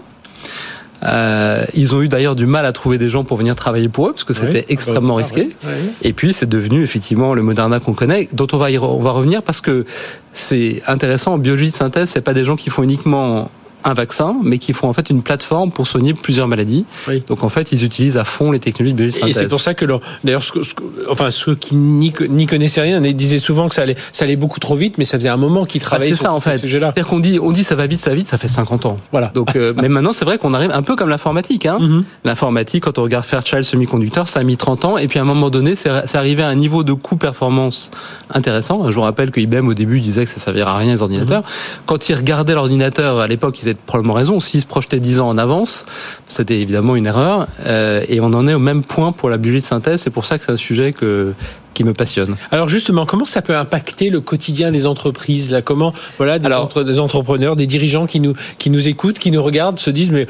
Euh, 1.03 1.65
ils 1.75 1.95
ont 1.95 2.01
eu 2.03 2.09
d'ailleurs 2.09 2.35
du 2.35 2.47
mal 2.47 2.65
à 2.65 2.73
trouver 2.73 2.97
des 2.99 3.11
gens 3.11 3.25
pour 3.25 3.37
venir 3.37 3.55
travailler 3.57 3.89
pour 3.89 4.09
eux 4.09 4.13
parce 4.13 4.25
que 4.25 4.33
Oui. 4.33 4.39
c'était 4.43 4.65
extrêmement 4.73 5.17
Ah, 5.17 5.23
risqué. 5.23 5.41
Ouais. 5.65 5.71
Et 6.03 6.13
puis 6.13 6.33
c'est 6.33 6.49
devenu 6.49 6.83
effectivement 6.83 7.35
le 7.35 7.43
Moderna 7.43 7.81
qu'on 7.81 7.93
connaît, 7.93 8.29
dont 8.33 8.47
on 8.53 8.57
va 8.57 8.71
y 8.71 8.77
re- 8.77 8.85
on 8.87 9.03
va 9.03 9.11
revenir 9.11 9.43
parce 9.43 9.61
que 9.61 9.85
c'est 10.33 10.83
intéressant. 10.87 11.35
En 11.35 11.39
biologie 11.39 11.71
de 11.71 11.75
synthèse, 11.75 12.09
c'est 12.11 12.21
pas 12.23 12.33
des 12.35 12.45
gens 12.45 12.57
qui 12.57 12.71
font 12.71 12.83
uniquement 12.83 13.51
un 13.85 13.95
vaccin, 13.95 14.37
mais 14.43 14.59
qui 14.59 14.73
font 14.73 14.89
en 14.89 14.93
fait 14.93 15.11
une 15.11 15.23
plateforme 15.23 15.71
pour 15.71 15.87
soigner 15.87 16.15
plusieurs 16.15 16.49
maladies. 16.49 16.85
Oui. 17.09 17.23
Donc 17.29 17.43
en 17.45 17.49
fait, 17.49 17.73
ils 17.73 17.85
utilisent 17.85 18.17
à 18.17 18.25
fond 18.25 18.51
les 18.51 18.59
technologies 18.61 18.95
de 18.95 19.05
de 19.05 19.29
Et 19.29 19.33
c'est 19.33 19.49
pour 19.49 19.61
ça 19.61 19.75
que, 19.75 19.85
leur- 19.85 20.01
d'ailleurs, 20.25 20.43
ce 20.43 20.53
que- 20.53 20.63
ce 20.63 20.75
que- 20.75 20.83
enfin, 21.11 21.31
ceux 21.31 21.55
qui 21.55 21.75
n'y 21.75 22.13
co- 22.13 22.27
n'y 22.27 22.47
connaissaient 22.47 22.81
rien 22.81 23.01
disaient 23.01 23.39
souvent 23.39 23.69
que 23.69 23.75
ça 23.75 23.83
allait, 23.83 23.97
ça 24.13 24.25
allait 24.25 24.37
beaucoup 24.37 24.61
trop 24.61 24.77
vite, 24.77 24.99
mais 24.99 25.05
ça 25.05 25.19
faisait 25.19 25.29
un 25.29 25.37
moment 25.37 25.65
qu'ils 25.65 25.83
Ah, 25.83 25.87
travaillaient 25.87 26.11
c'est 26.13 26.17
sur 26.17 26.25
ça 26.27 26.33
en 26.33 26.41
fait. 26.41 26.59
C'est-à-dire 26.59 27.07
qu'on 27.07 27.21
dit, 27.21 27.39
on 27.41 27.53
dit 27.53 27.65
ça 27.65 27.75
va 27.75 27.87
vite, 27.87 28.01
ça 28.01 28.11
va 28.11 28.17
vite, 28.17 28.27
ça 28.29 28.39
fait 28.39 28.49
50 28.49 28.87
ans. 28.87 28.99
Voilà. 29.13 29.29
Donc, 29.35 29.55
euh, 29.57 29.75
mais 29.83 29.89
maintenant, 29.89 30.13
c'est 30.13 30.25
vrai 30.25 30.39
qu'on 30.39 30.55
arrive 30.55 30.71
un 30.73 30.83
peu 30.83 30.97
comme 30.97 31.09
l'informatique. 31.09 31.67
Hein. 31.67 31.79
Mhm. 31.81 32.05
L'informatique, 32.25 32.85
quand 32.85 32.99
on 32.99 33.03
regarde 33.03 33.25
Fairchild 33.25 33.65
Semiconductor, 33.65 34.29
ça 34.29 34.41
a 34.41 34.43
mis 34.43 34.57
30 34.57 34.85
ans. 34.85 34.97
Et 34.99 35.09
puis 35.09 35.19
à 35.19 35.23
un 35.23 35.27
moment 35.27 35.51
donné, 35.51 35.75
c'est 35.75 35.91
arrivé 36.17 36.43
à 36.43 36.49
un 36.49 36.55
niveau 36.55 36.85
de 36.85 36.93
coût-performance 36.93 37.91
intéressant. 38.31 38.91
Je 38.91 38.95
vous 38.97 39.03
rappelle 39.03 39.31
que 39.31 39.41
IBM 39.41 39.69
au 39.69 39.75
début 39.75 40.01
disait 40.01 40.25
que 40.25 40.31
ça 40.31 40.41
servirait 40.41 40.71
à 40.71 40.77
rien 40.77 40.93
les 40.93 41.03
ordinateurs. 41.03 41.43
Quand 41.87 42.09
ils 42.09 42.15
regardaient 42.15 42.55
l'ordinateur 42.55 43.19
à 43.21 43.27
l'époque, 43.27 43.61
ils 43.63 43.69
probablement 43.87 44.15
raison. 44.15 44.41
S'ils 44.41 44.61
se 44.61 44.67
projetaient 44.67 45.01
10 45.01 45.21
ans 45.21 45.29
en 45.29 45.39
avance, 45.39 45.87
c'était 46.29 46.61
évidemment 46.61 46.97
une 46.97 47.07
erreur. 47.07 47.47
Euh, 47.67 48.05
et 48.09 48.21
on 48.21 48.33
en 48.33 48.47
est 48.47 48.55
au 48.55 48.59
même 48.59 48.83
point 48.83 49.13
pour 49.13 49.31
la 49.31 49.37
biologie 49.37 49.63
de 49.63 49.67
synthèse. 49.67 50.03
C'est 50.03 50.11
pour 50.11 50.27
ça 50.27 50.39
que 50.39 50.45
c'est 50.45 50.53
un 50.53 50.57
sujet 50.57 50.93
que 50.93 51.35
qui 51.75 51.85
me 51.85 51.93
passionne. 51.93 52.37
Alors 52.51 52.69
justement, 52.69 53.05
comment 53.07 53.25
ça 53.27 53.43
peut 53.43 53.57
impacter 53.57 54.09
le 54.11 54.21
quotidien 54.21 54.71
des 54.73 54.87
entreprises 54.87 55.51
là? 55.51 55.61
Comment 55.61 55.93
voilà 56.19 56.39
des, 56.39 56.47
Alors- 56.47 56.65
entre- 56.65 56.83
des 56.85 56.99
entrepreneurs, 57.01 57.57
des 57.57 57.67
dirigeants 57.67 58.07
qui 58.07 58.21
nous 58.21 58.35
qui 58.59 58.71
nous 58.71 58.89
écoutent, 58.89 59.19
qui 59.19 59.31
nous 59.31 59.43
regardent, 59.43 59.79
se 59.79 59.91
disent 59.91 60.11
mais 60.11 60.27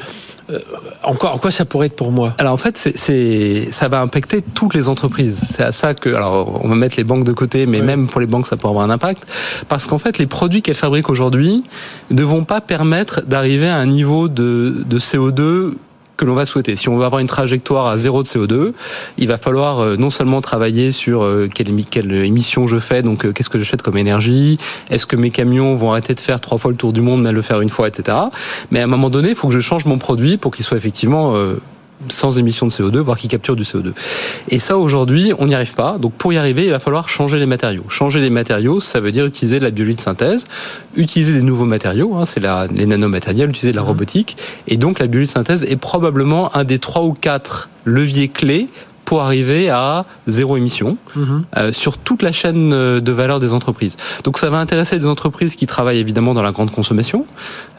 euh, 0.51 0.59
en 1.03 1.13
quoi 1.15 1.31
en 1.33 1.37
quoi 1.37 1.49
ça 1.51 1.65
pourrait 1.65 1.87
être 1.87 1.95
pour 1.95 2.11
moi? 2.11 2.35
Alors 2.37 2.53
en 2.53 2.57
fait, 2.57 2.77
c'est, 2.77 2.97
c'est, 2.97 3.67
ça 3.71 3.87
va 3.87 4.01
impacter 4.01 4.41
toutes 4.53 4.73
les 4.75 4.89
entreprises. 4.89 5.43
C'est 5.49 5.63
à 5.63 5.71
ça 5.71 5.93
que, 5.93 6.09
alors 6.13 6.61
on 6.63 6.67
va 6.67 6.75
mettre 6.75 6.97
les 6.97 7.03
banques 7.03 7.23
de 7.23 7.31
côté, 7.33 7.65
mais 7.65 7.79
Ouais. 7.79 7.85
même 7.85 8.07
pour 8.07 8.21
les 8.21 8.27
banques, 8.27 8.45
ça 8.47 8.55
peut 8.57 8.67
avoir 8.67 8.83
un 8.85 8.89
impact, 8.91 9.23
parce 9.69 9.85
qu'en 9.87 9.97
fait, 9.97 10.17
les 10.17 10.27
produits 10.27 10.61
qu'elles 10.61 10.75
fabriquent 10.75 11.09
aujourd'hui 11.09 11.63
ne 12.11 12.23
vont 12.23 12.43
pas 12.43 12.61
permettre 12.61 13.23
d'arriver 13.25 13.67
à 13.67 13.77
un 13.77 13.85
niveau 13.87 14.27
de, 14.27 14.83
de 14.87 14.99
CO2 14.99 15.73
que 16.17 16.25
l'on 16.25 16.33
va 16.33 16.45
souhaiter. 16.45 16.75
Si 16.75 16.89
on 16.89 16.97
veut 16.97 17.05
avoir 17.05 17.19
une 17.19 17.27
trajectoire 17.27 17.87
à 17.87 17.97
zéro 17.97 18.23
de 18.23 18.27
CO2, 18.27 18.73
il 19.17 19.27
va 19.27 19.37
falloir 19.37 19.79
euh, 19.79 19.97
non 19.97 20.09
seulement 20.09 20.41
travailler 20.41 20.91
sur 20.91 21.23
euh, 21.23 21.49
quelle, 21.53 21.69
émi- 21.69 21.87
quelle 21.89 22.11
émission 22.13 22.67
je 22.67 22.77
fais, 22.79 23.01
donc 23.01 23.25
euh, 23.25 23.31
qu'est-ce 23.31 23.49
que 23.49 23.57
j'achète 23.57 23.81
comme 23.81 23.97
énergie, 23.97 24.57
est-ce 24.89 25.05
que 25.05 25.15
mes 25.15 25.29
camions 25.31 25.75
vont 25.75 25.91
arrêter 25.91 26.13
de 26.15 26.19
faire 26.19 26.39
trois 26.41 26.57
fois 26.57 26.71
le 26.71 26.77
tour 26.77 26.93
du 26.93 27.01
monde, 27.01 27.21
mais 27.21 27.31
le 27.31 27.41
faire 27.41 27.61
une 27.61 27.69
fois, 27.69 27.87
etc. 27.87 28.17
Mais 28.71 28.79
à 28.79 28.83
un 28.85 28.87
moment 28.87 29.09
donné, 29.09 29.29
il 29.29 29.35
faut 29.35 29.47
que 29.47 29.53
je 29.53 29.59
change 29.59 29.85
mon 29.85 29.97
produit 29.97 30.37
pour 30.37 30.51
qu'il 30.55 30.63
soit 30.65 30.77
effectivement 30.77 31.33
sans 32.09 32.37
émission 32.37 32.67
de 32.67 32.71
CO2, 32.71 32.97
voire 32.97 33.17
qui 33.17 33.27
capture 33.27 33.55
du 33.55 33.63
CO2. 33.63 33.93
Et 34.49 34.59
ça, 34.59 34.77
aujourd'hui, 34.77 35.31
on 35.39 35.47
n'y 35.47 35.55
arrive 35.55 35.73
pas. 35.73 35.97
Donc, 35.97 36.13
pour 36.13 36.33
y 36.33 36.37
arriver, 36.37 36.65
il 36.65 36.71
va 36.71 36.79
falloir 36.79 37.09
changer 37.09 37.39
les 37.39 37.45
matériaux. 37.45 37.83
Changer 37.89 38.19
les 38.19 38.29
matériaux, 38.29 38.79
ça 38.79 38.99
veut 38.99 39.11
dire 39.11 39.25
utiliser 39.25 39.59
de 39.59 39.63
la 39.63 39.71
biologie 39.71 39.95
de 39.95 40.01
synthèse, 40.01 40.45
utiliser 40.95 41.33
des 41.33 41.41
nouveaux 41.41 41.65
matériaux, 41.65 42.15
hein, 42.15 42.25
c'est 42.25 42.41
les 42.41 42.85
nanomatériels, 42.85 43.49
utiliser 43.49 43.71
de 43.71 43.77
la 43.77 43.81
Mhm. 43.81 43.87
robotique. 43.87 44.37
Et 44.67 44.77
donc, 44.77 44.99
la 44.99 45.07
biologie 45.07 45.29
de 45.29 45.33
synthèse 45.33 45.63
est 45.63 45.77
probablement 45.77 46.55
un 46.55 46.63
des 46.63 46.79
trois 46.79 47.03
ou 47.03 47.13
quatre 47.13 47.69
leviers 47.85 48.27
clés 48.27 48.67
pour 49.05 49.21
arriver 49.21 49.69
à 49.69 50.05
zéro 50.27 50.57
émission 50.57 50.97
euh, 51.57 51.71
sur 51.71 51.97
toute 51.97 52.21
la 52.21 52.31
chaîne 52.31 52.73
euh, 52.73 53.01
de 53.01 53.11
valeur 53.11 53.39
des 53.39 53.53
entreprises. 53.53 53.95
Donc 54.23 54.37
ça 54.39 54.49
va 54.49 54.59
intéresser 54.59 54.97
des 54.97 55.05
entreprises 55.05 55.55
qui 55.55 55.67
travaillent 55.67 55.99
évidemment 55.99 56.33
dans 56.33 56.41
la 56.41 56.51
grande 56.51 56.71
consommation, 56.71 57.25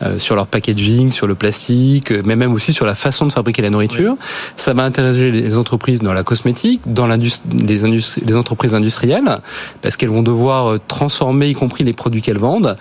euh, 0.02 0.19
sur 0.19 0.37
leur 0.37 0.46
packaging, 0.46 1.11
sur 1.11 1.26
le 1.26 1.34
plastique, 1.34 2.12
euh, 2.12 2.23
mais 2.25 2.37
même 2.37 2.52
aussi 2.52 2.73
sur 2.73 2.87
la 2.87 2.94
façon 2.94 3.26
de 3.26 3.32
fabriquer 3.32 3.62
la 3.62 3.70
nourriture. 3.70 4.17
Ça 4.56 4.73
va 4.75 4.82
intéresser 4.84 5.31
les 5.31 5.46
les 5.46 5.58
entreprises 5.58 6.00
dans 6.00 6.12
la 6.12 6.25
cosmétique, 6.25 6.82
dans 6.87 7.06
l'industrie, 7.06 7.49
industries- 7.84 8.25
des 8.25 8.37
entreprises 8.37 8.75
industrielles, 8.75 9.38
parce 9.82 9.96
qu'elles 9.96 10.11
vont 10.11 10.23
devoir 10.23 10.73
euh, 10.73 10.81
transformer, 10.88 11.49
y 11.49 11.55
compris 11.55 11.84
les 11.84 11.93
produits 11.93 12.20
qu'elles 12.23 12.38
vendent. 12.38 12.76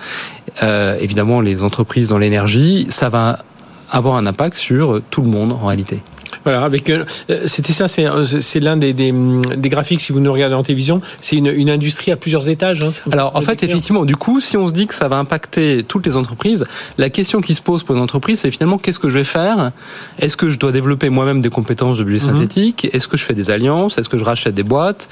Euh, 0.63 0.97
évidemment, 0.99 1.41
les 1.41 1.63
entreprises 1.63 2.09
dans 2.09 2.17
l'énergie, 2.17 2.87
ça 2.89 3.09
va 3.09 3.39
avoir 3.91 4.15
un 4.17 4.25
impact 4.25 4.57
sur 4.57 5.01
tout 5.11 5.21
le 5.21 5.29
monde 5.29 5.53
en 5.53 5.67
réalité. 5.67 6.01
Voilà, 6.45 6.63
avec 6.63 6.89
euh, 6.89 7.03
euh, 7.29 7.41
c'était 7.47 7.73
ça, 7.73 7.87
c'est 7.87 8.05
euh, 8.05 8.23
c'est 8.23 8.59
l'un 8.59 8.77
des, 8.77 8.93
des 8.93 9.13
des 9.57 9.69
graphiques 9.69 9.99
si 10.01 10.13
vous 10.13 10.19
nous 10.21 10.31
regardez 10.31 10.55
en 10.55 10.63
télévision, 10.63 11.01
c'est 11.19 11.35
une, 11.35 11.47
une 11.47 11.69
industrie 11.69 12.11
à 12.11 12.15
plusieurs 12.17 12.47
étages. 12.49 12.83
Hein, 12.83 12.89
c'est 12.91 13.11
Alors 13.13 13.35
en 13.35 13.41
fait, 13.41 13.51
décrire. 13.51 13.71
effectivement, 13.71 14.05
du 14.05 14.15
coup, 14.15 14.39
si 14.39 14.55
on 14.55 14.67
se 14.67 14.73
dit 14.73 14.87
que 14.87 14.93
ça 14.95 15.07
va 15.07 15.17
impacter 15.17 15.83
toutes 15.87 16.05
les 16.05 16.15
entreprises, 16.15 16.65
la 16.97 17.09
question 17.09 17.41
qui 17.41 17.53
se 17.55 17.61
pose 17.61 17.83
pour 17.83 17.95
les 17.95 18.01
entreprises, 18.01 18.39
c'est 18.41 18.51
finalement 18.51 18.77
qu'est-ce 18.77 18.99
que 18.99 19.09
je 19.09 19.17
vais 19.17 19.23
faire? 19.23 19.71
Est-ce 20.19 20.37
que 20.37 20.49
je 20.49 20.57
dois 20.59 20.71
développer 20.71 21.09
moi-même 21.09 21.41
des 21.41 21.49
compétences 21.49 21.97
de 21.97 22.03
Mhm. 22.05 22.19
synthétique 22.19 22.87
Est-ce 22.93 23.07
que 23.07 23.17
je 23.17 23.23
fais 23.23 23.33
des 23.33 23.49
alliances? 23.49 23.97
Est-ce 23.97 24.09
que 24.09 24.17
je 24.17 24.23
rachète 24.23 24.53
des 24.53 24.63
boîtes? 24.63 25.09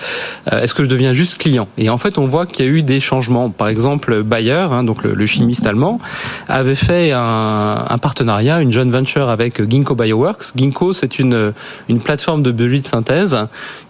Euh, 0.51 0.61
Est-ce 0.61 0.73
que 0.75 0.83
je 0.83 0.89
deviens 0.89 1.13
juste 1.13 1.37
client? 1.39 1.67
Et 1.79 1.89
en 1.89 1.97
fait, 1.97 2.17
on 2.19 2.25
voit 2.27 2.45
qu'il 2.45 2.63
y 2.65 2.67
a 2.67 2.71
eu 2.71 2.83
des 2.83 2.99
changements. 2.99 3.49
Par 3.49 3.67
exemple, 3.67 4.21
Bayer, 4.23 4.67
hein, 4.71 4.83
donc 4.83 5.03
le, 5.03 5.13
le 5.15 5.25
chimiste 5.25 5.65
allemand, 5.65 5.99
avait 6.47 6.75
fait 6.75 7.11
un, 7.11 7.85
un 7.89 7.97
partenariat, 7.97 8.61
une 8.61 8.71
joint 8.71 8.85
venture 8.89 9.29
avec 9.29 9.61
Ginkgo 9.69 9.95
Bioworks. 9.95 10.51
Ginkgo, 10.55 10.93
c'est 10.93 11.17
une, 11.19 11.22
une 11.23 11.99
plateforme 12.01 12.43
de 12.43 12.51
biologie 12.51 12.81
de 12.81 12.87
synthèse 12.87 13.37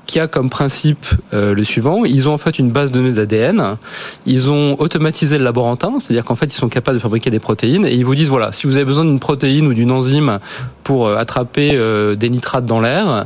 qui 0.05 0.19
a 0.19 0.27
comme 0.27 0.49
principe 0.49 1.05
euh, 1.33 1.55
le 1.55 1.63
suivant. 1.63 2.05
Ils 2.05 2.27
ont 2.27 2.33
en 2.33 2.37
fait 2.37 2.59
une 2.59 2.71
base 2.71 2.91
de 2.91 2.99
données 2.99 3.13
d'ADN. 3.13 3.77
Ils 4.25 4.49
ont 4.49 4.79
automatisé 4.79 5.37
le 5.37 5.43
laborantin, 5.43 5.93
c'est-à-dire 5.99 6.25
qu'en 6.25 6.35
fait 6.35 6.45
ils 6.45 6.57
sont 6.57 6.69
capables 6.69 6.97
de 6.97 7.01
fabriquer 7.01 7.29
des 7.29 7.39
protéines 7.39 7.85
et 7.85 7.93
ils 7.93 8.05
vous 8.05 8.15
disent 8.15 8.29
voilà, 8.29 8.51
si 8.51 8.67
vous 8.67 8.75
avez 8.75 8.85
besoin 8.85 9.05
d'une 9.05 9.19
protéine 9.19 9.65
ou 9.67 9.73
d'une 9.73 9.91
enzyme 9.91 10.39
pour 10.83 11.07
euh, 11.07 11.15
attraper 11.17 11.71
euh, 11.73 12.15
des 12.15 12.29
nitrates 12.29 12.65
dans 12.65 12.81
l'air, 12.81 13.25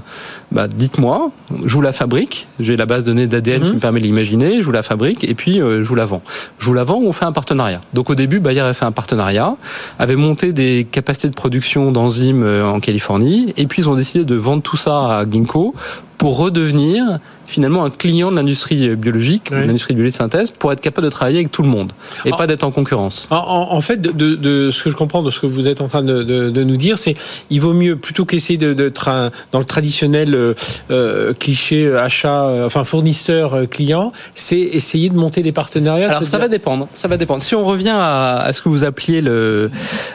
bah, 0.52 0.68
dites-moi, 0.68 1.32
je 1.66 1.74
vous 1.74 1.82
la 1.82 1.92
fabrique. 1.94 2.48
J'ai 2.60 2.78
la 2.78 2.86
base 2.86 3.04
de 3.04 3.10
données 3.10 3.28
d'ADN 3.28 3.58
Mhm. 3.62 3.68
qui 3.70 3.76
me 3.76 3.80
permet 3.80 4.00
de 4.00 4.06
l'imaginer, 4.06 4.60
je 4.60 4.64
vous 4.64 4.72
la 4.72 4.84
fabrique 4.84 5.24
et 5.24 5.34
puis 5.34 5.62
euh, 5.62 5.84
je 5.84 5.88
vous 5.90 5.96
la 5.96 6.06
vends. 6.06 6.22
Je 6.60 6.66
vous 6.66 6.74
la 6.74 6.84
vends 6.84 6.98
ou 6.98 7.08
on 7.08 7.14
fait 7.14 7.26
un 7.26 7.32
partenariat. 7.32 7.82
Donc 7.94 8.10
au 8.10 8.16
début, 8.16 8.40
Bayer 8.40 8.62
a 8.62 8.74
fait 8.74 8.86
un 8.86 8.92
partenariat, 8.92 9.56
avait 10.00 10.16
monté 10.16 10.54
des 10.54 10.88
capacités 10.90 11.30
de 11.30 11.36
production 11.36 11.92
d'enzymes 11.92 12.44
euh, 12.44 12.66
en 12.66 12.80
Californie 12.80 13.54
et 13.58 13.66
puis 13.68 13.82
ils 13.82 13.90
ont 13.90 13.96
décidé 13.96 14.26
de 14.26 14.36
vendre 14.36 14.62
tout 14.62 14.78
ça 14.78 15.20
à 15.20 15.26
Ginkgo 15.30 15.74
pour 16.18 16.38
redevenir 16.38 17.20
finalement 17.48 17.84
un 17.86 17.90
client 17.90 18.30
de 18.32 18.36
l'industrie 18.36 18.96
biologique, 18.96 19.50
Ouais. 19.52 19.62
de 19.62 19.66
l'industrie 19.68 19.94
de 19.94 19.98
biologie 20.00 20.14
de 20.14 20.18
synthèse, 20.18 20.52
pour 20.52 20.72
être 20.72 20.82
capable 20.82 21.06
de 21.06 21.12
travailler 21.12 21.38
avec 21.40 21.52
tout 21.52 21.64
le 21.64 21.70
monde 21.70 21.94
et 22.26 22.30
Ah. 22.34 22.38
pas 22.38 22.46
d'être 22.48 22.64
en 22.64 22.72
concurrence. 22.72 23.28
En, 23.32 23.82
fait, 23.82 24.00
de, 24.00 24.12
de, 24.12 24.36
de 24.36 24.70
ce 24.70 24.84
que 24.84 24.90
je 24.90 24.96
comprends 24.96 25.24
de 25.24 25.32
ce 25.32 25.40
que 25.40 25.48
vous 25.48 25.68
êtes 25.68 25.82
en 25.82 25.88
train 25.88 26.04
de, 26.04 26.50
nous 26.64 26.78
dire, 26.78 26.98
c'est 27.00 27.16
il 27.50 27.62
vaut 27.62 27.74
mieux 27.74 27.96
plutôt 27.96 28.26
qu'essayer 28.26 28.58
tra- 28.90 29.32
dans 29.52 29.60
le 29.60 29.66
traditionnel 29.66 30.36
euh, 30.36 30.54
euh, 30.92 31.34
cliché 31.34 31.86
euh, 31.88 32.02
achat, 32.04 32.44
euh, 32.44 32.66
enfin 32.66 32.84
fournisseur 32.84 33.54
euh, 33.54 33.66
client, 33.66 34.12
c'est 34.36 34.60
essayer 34.60 35.10
de 35.10 35.16
monter 35.16 35.42
des 35.42 35.52
partenariats. 35.54 36.10
Alors 36.10 36.26
ça 36.26 36.38
va 36.38 36.48
dépendre, 36.50 36.88
ça 36.94 37.08
va 37.08 37.16
dépendre. 37.18 37.42
Si 37.42 37.56
on 37.56 37.64
revient 37.64 37.94
à, 37.96 38.36
à 38.38 38.54
ce 38.54 38.62
que 38.62 38.70
vous 38.70 38.84
appeliez 38.84 39.22
le, 39.22 39.72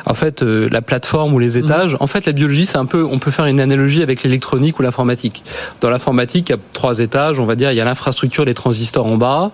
en 0.07 0.15
fait, 0.15 0.43
euh, 0.43 0.69
la 0.71 0.83
plateforme 0.83 1.33
ou 1.35 1.39
les 1.39 1.57
étages, 1.59 1.97
en 2.01 2.07
fait, 2.07 2.27
la 2.27 2.33
biologie, 2.33 2.67
c'est 2.67 2.79
un 2.79 2.87
peu, 2.87 3.05
on 3.05 3.19
peut 3.19 3.31
faire 3.31 3.47
une 3.47 3.61
analogie 3.61 4.03
avec 4.03 4.23
l'électronique 4.23 4.79
ou 4.79 4.83
l'informatique. 4.83 5.43
Dans 5.81 5.89
l'informatique, 5.91 6.49
il 6.49 6.53
y 6.53 6.55
a 6.57 6.59
trois 6.73 6.99
étages 6.99 7.22
on 7.39 7.45
va 7.45 7.55
dire, 7.55 7.73
il 7.73 7.77
y 7.77 7.81
a 7.81 7.85
l'infrastructure, 7.85 8.45
les 8.45 8.55
transistors 8.55 9.07
en 9.07 9.17
bas, 9.17 9.51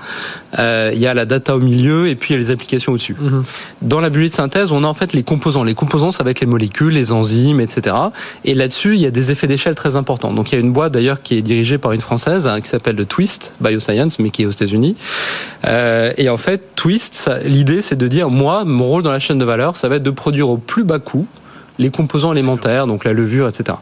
euh, 0.59 0.91
il 0.95 0.99
y 0.99 1.07
a 1.07 1.15
la 1.15 1.25
data 1.25 1.57
au 1.57 1.61
milieu 1.61 2.09
et 2.09 2.15
puis 2.15 2.35
il 2.35 2.37
y 2.37 2.41
a 2.41 2.43
les 2.43 2.51
applications 2.51 2.93
au-dessus. 2.93 3.17
Mhm. 3.19 3.43
Dans 3.83 4.01
la 4.01 4.11
biologie 4.11 4.31
de 4.31 4.35
synthèse, 4.35 4.73
on 4.73 4.85
a 4.85 4.87
en 4.87 4.95
fait 4.95 5.13
les 5.13 5.23
composants. 5.23 5.65
Les 5.65 5.75
composants, 5.75 6.11
ça 6.11 6.25
va 6.25 6.31
être 6.31 6.41
les 6.41 6.47
molécules, 6.47 6.93
les 6.95 7.13
enzymes, 7.13 7.61
etc. 7.61 7.95
Et 8.45 8.55
là-dessus, 8.55 8.95
il 8.95 9.01
y 9.01 9.07
a 9.07 9.11
des 9.11 9.31
effets 9.31 9.47
d'échelle 9.47 9.75
très 9.75 9.97
importants. 9.97 10.33
Donc 10.33 10.51
il 10.51 10.55
y 10.55 10.59
a 10.59 10.61
une 10.61 10.73
boîte 10.73 10.93
d'ailleurs 10.93 11.23
qui 11.23 11.37
est 11.37 11.43
dirigée 11.43 11.79
par 11.79 11.93
une 11.93 12.01
française 12.01 12.47
hein, 12.47 12.61
qui 12.61 12.69
s'appelle 12.69 12.97
le 12.97 13.05
Twist 13.05 13.53
Bioscience, 13.61 14.19
mais 14.19 14.31
qui 14.31 14.43
est 14.43 14.47
aux 14.47 14.51
États-Unis. 14.51 14.97
Euh, 15.67 16.13
et 16.17 16.29
en 16.29 16.37
fait, 16.37 16.75
Twist, 16.77 17.31
l'idée, 17.45 17.83
c'est 17.83 17.97
de 17.97 18.09
dire 18.09 18.31
moi, 18.31 18.65
mon 18.65 18.85
rôle 18.85 19.03
dans 19.03 19.13
la 19.13 19.19
chaîne 19.19 19.39
de 19.39 19.45
valeur, 19.45 19.77
ça 19.77 19.89
va 19.89 19.97
être 19.97 20.03
de 20.03 20.11
produire 20.11 20.49
au 20.49 20.57
plus 20.57 20.85
bas 20.85 20.99
coût 20.99 21.27
les 21.79 21.91
composants 21.91 22.33
élémentaires, 22.33 22.87
donc 22.87 23.05
la 23.05 23.13
levure, 23.13 23.49
etc. 23.49 23.79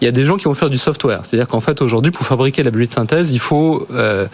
Il 0.00 0.04
y 0.04 0.08
a 0.08 0.12
des 0.12 0.24
gens 0.24 0.36
qui 0.36 0.44
vont 0.44 0.54
faire 0.54 0.70
du 0.70 0.78
software, 0.78 1.20
c'est-à-dire 1.24 1.48
qu'en 1.48 1.60
fait 1.60 1.80
aujourd'hui, 1.80 2.10
pour 2.10 2.26
fabriquer 2.26 2.62
la 2.62 2.70
bulle 2.70 2.86
de 2.86 2.92
synthèse, 2.92 3.30
il 3.30 3.40
faut 3.40 3.86
euh, 3.92 4.26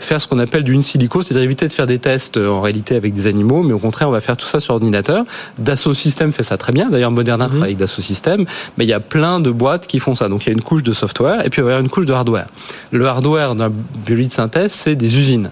faire 0.00 0.20
ce 0.20 0.28
qu'on 0.28 0.38
appelle 0.38 0.64
du 0.64 0.76
in 0.76 0.82
silico, 0.82 1.22
c'est-à-dire 1.22 1.42
éviter 1.42 1.66
de 1.68 1.72
faire 1.72 1.86
des 1.86 1.98
tests 1.98 2.36
euh, 2.36 2.48
en 2.48 2.60
réalité 2.60 2.96
avec 2.96 3.14
des 3.14 3.26
animaux, 3.26 3.62
mais 3.62 3.72
au 3.72 3.78
contraire, 3.78 4.08
on 4.08 4.12
va 4.12 4.20
faire 4.20 4.36
tout 4.36 4.46
ça 4.46 4.60
sur 4.60 4.74
ordinateur. 4.74 5.24
Dassault 5.58 5.94
Systèmes 5.94 6.32
fait 6.32 6.42
ça 6.42 6.56
très 6.56 6.72
bien. 6.72 6.90
D'ailleurs, 6.90 7.10
Moderna 7.10 7.44
mhm. 7.44 7.50
travaille 7.50 7.68
avec 7.68 7.78
Dassault 7.78 8.02
Systèmes, 8.02 8.44
mais 8.76 8.84
il 8.84 8.88
y 8.88 8.92
a 8.92 9.00
plein 9.00 9.40
de 9.40 9.50
boîtes 9.50 9.86
qui 9.86 9.98
font 9.98 10.14
ça. 10.14 10.28
Donc, 10.28 10.44
il 10.44 10.48
y 10.48 10.50
a 10.50 10.52
une 10.52 10.62
couche 10.62 10.82
de 10.82 10.92
software 10.92 11.44
et 11.44 11.50
puis 11.50 11.60
il 11.60 11.64
va 11.64 11.70
y 11.70 11.72
avoir 11.72 11.84
une 11.84 11.90
couche 11.90 12.06
de 12.06 12.12
hardware. 12.12 12.46
Le 12.92 13.06
hardware 13.06 13.54
d'un 13.54 13.70
biologie 14.06 14.28
de 14.28 14.32
synthèse, 14.32 14.72
c'est 14.72 14.94
des 14.94 15.16
usines. 15.16 15.50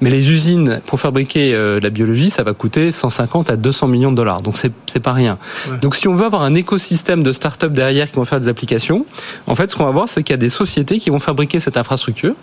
Mais 0.00 0.10
les 0.10 0.30
usines, 0.30 0.80
pour 0.86 0.98
fabriquer 0.98 1.54
euh, 1.54 1.78
la 1.80 1.90
biologie, 1.90 2.30
ça 2.30 2.42
va 2.42 2.54
coûter 2.54 2.90
150 2.90 3.50
à 3.50 3.56
200 3.56 3.88
millions 3.88 4.10
de 4.10 4.16
dollars. 4.16 4.42
Donc, 4.42 4.56
c'est 4.58 5.00
pas 5.00 5.12
rien. 5.12 5.38
Donc, 5.80 5.94
si 5.94 6.08
on 6.08 6.14
veut 6.14 6.26
avoir 6.26 6.42
un 6.42 6.54
écosystème 6.54 7.22
de 7.22 7.32
start-up 7.32 7.72
derrière 7.72 8.10
qui 8.10 8.16
vont 8.16 8.24
faire 8.24 8.40
des 8.40 8.48
applications, 8.48 9.06
en 9.46 9.54
fait, 9.54 9.70
ce 9.70 9.76
qu'on 9.76 9.84
va 9.84 9.90
voir, 9.90 10.08
c'est 10.08 10.22
qu'il 10.22 10.32
y 10.32 10.34
a 10.34 10.38
des 10.38 10.50
sociétés 10.50 10.98
qui 10.98 11.10
vont 11.10 11.18
fabriquer 11.18 11.60
cette 11.60 11.76
infrastructure, 11.76 12.34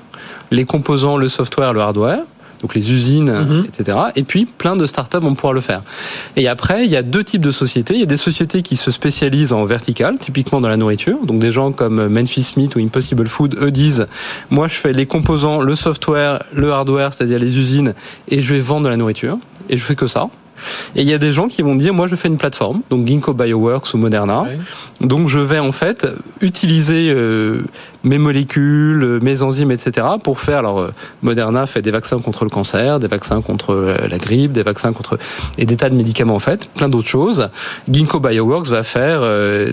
les 0.52 0.66
composants, 0.66 1.18
le 1.18 1.30
software, 1.30 1.74
le 1.74 1.82
hardware, 1.82 2.24
donc 2.62 2.76
les 2.76 2.92
usines, 2.92 3.32
mhm. 3.32 3.66
etc. 3.66 3.98
Et 4.16 4.24
puis 4.24 4.46
plein 4.46 4.76
de 4.76 4.86
startups 4.86 5.20
vont 5.20 5.36
pouvoir 5.36 5.54
le 5.54 5.62
faire. 5.62 5.82
Et 6.36 6.48
après, 6.48 6.86
il 6.86 6.92
y 6.92 6.98
a 6.98 7.04
deux 7.04 7.24
types 7.24 7.44
de 7.44 7.52
sociétés. 7.52 7.94
Il 7.94 8.00
y 8.00 8.04
a 8.04 8.08
des 8.08 8.18
sociétés 8.18 8.62
qui 8.62 8.76
se 8.76 8.92
spécialisent 8.92 9.54
en 9.54 9.64
vertical, 9.64 10.18
typiquement 10.20 10.60
dans 10.60 10.70
la 10.70 10.78
nourriture. 10.78 11.18
Donc 11.26 11.40
des 11.40 11.52
gens 11.52 11.72
comme 11.72 12.08
Memphis 12.08 12.44
Smith 12.44 12.76
ou 12.76 12.80
Impossible 12.80 13.28
Food, 13.28 13.58
eux 13.62 13.72
disent, 13.72 14.08
moi 14.50 14.68
je 14.68 14.76
fais 14.76 14.94
les 14.94 15.06
composants, 15.06 15.62
le 15.62 15.76
software, 15.76 16.44
le 16.54 16.72
hardware, 16.72 17.14
c'est-à-dire 17.14 17.40
les 17.40 17.58
usines, 17.58 17.94
et 18.28 18.42
je 18.42 18.54
vais 18.54 18.60
vendre 18.60 18.86
de 18.86 18.90
la 18.90 18.98
nourriture. 18.98 19.38
Et 19.70 19.78
je 19.78 19.84
fais 19.84 19.96
que 19.96 20.08
ça. 20.08 20.30
Et 20.96 21.02
il 21.02 21.08
y 21.08 21.14
a 21.14 21.18
des 21.18 21.32
gens 21.32 21.48
qui 21.48 21.62
vont 21.62 21.76
dire, 21.76 21.94
moi 21.94 22.08
je 22.08 22.16
fais 22.16 22.28
une 22.28 22.38
plateforme, 22.38 22.82
donc 22.90 23.08
Ginkgo 23.08 23.34
Bioworks 23.34 23.94
ou 23.94 23.98
Moderna. 23.98 24.46
Donc 25.02 25.30
je 25.30 25.40
vais 25.40 25.60
en 25.60 25.72
fait 25.72 26.08
utiliser 26.42 27.12
euh, 27.12 27.64
mes 28.04 28.18
molécules, 28.18 29.04
euh, 29.04 29.20
mes 29.22 29.42
enzymes, 29.42 29.72
etc. 29.72 30.08
pour 30.24 30.40
faire. 30.40 30.60
Alors 30.60 30.80
euh, 30.80 30.92
Moderna 31.22 31.66
fait 31.66 31.82
des 31.82 31.92
vaccins 31.92 32.20
contre 32.20 32.44
le 32.44 32.50
cancer, 32.50 33.00
des 33.00 33.08
vaccins 33.08 33.42
contre 33.42 33.96
la 34.10 34.18
grippe, 34.18 34.52
des 34.52 34.64
vaccins 34.64 34.94
contre 34.94 35.18
et 35.58 35.66
des 35.66 35.76
tas 35.76 35.90
de 35.90 35.96
médicaments 35.96 36.36
en 36.36 36.40
fait, 36.40 36.70
plein 36.76 36.90
d'autres 36.90 37.08
choses. 37.08 37.50
Ginkgo 37.90 38.20
Bioworks 38.20 38.68
va 38.68 38.84
faire 38.84 39.22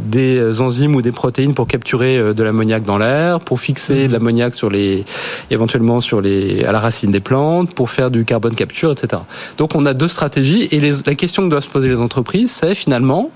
des 0.01 0.61
enzymes 0.61 0.95
ou 0.95 1.03
des 1.03 1.13
protéines 1.13 1.55
pour 1.55 1.67
capturer 1.67 2.35
de 2.35 2.43
l'ammoniac 2.43 2.85
dans 2.85 2.99
l'air, 2.99 3.41
pour 3.41 3.61
fixer 3.61 4.05
mmh. 4.05 4.09
de 4.09 4.13
l'ammoniac 4.13 4.55
sur 4.55 4.71
les 4.71 5.05
éventuellement 5.51 6.01
sur 6.01 6.21
les 6.21 6.65
à 6.65 6.73
la 6.73 6.81
racine 6.81 7.11
des 7.11 7.21
plantes, 7.21 7.75
pour 7.75 7.91
faire 7.91 8.11
du 8.11 8.25
carbone 8.25 8.55
capture, 8.55 8.93
etc. 8.93 9.23
Donc 9.59 9.75
on 9.75 9.87
a 9.87 9.95
deux 9.95 10.09
stratégies 10.09 10.69
et 10.73 10.81
la 10.81 11.15
question 11.15 11.45
que 11.45 11.51
doivent 11.51 11.65
se 11.65 11.69
poser 11.69 11.89
les 11.89 12.01
entreprises, 12.01 12.51
c'est 12.51 12.75
finalement 12.75 13.31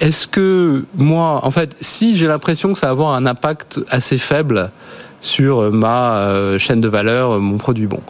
est-ce 0.00 0.26
que 0.26 0.84
moi, 0.96 1.40
en 1.44 1.50
fait, 1.50 1.76
si 1.80 2.16
j'ai 2.16 2.26
l'impression 2.26 2.72
que 2.72 2.78
ça 2.78 2.86
va 2.86 2.92
avoir 2.92 3.14
un 3.14 3.26
impact 3.26 3.80
assez 3.88 4.18
faible 4.18 4.70
sur 5.20 5.70
ma 5.70 6.16
euh, 6.16 6.58
chaîne 6.58 6.80
de 6.80 6.88
valeur, 6.88 7.38
mon 7.40 7.58
produit 7.58 7.86
bon. 7.86 8.00